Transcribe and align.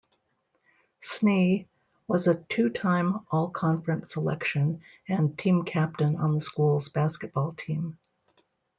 Snee 1.03 1.67
was 2.07 2.25
a 2.25 2.33
two-time 2.33 3.19
All-Conference 3.29 4.13
selection 4.13 4.81
and 5.07 5.37
team 5.37 5.63
captain 5.63 6.15
on 6.15 6.33
the 6.33 6.41
school's 6.41 6.89
basketball 6.89 7.53
team. 7.53 7.99